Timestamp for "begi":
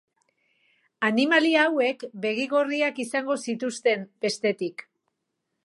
2.25-2.47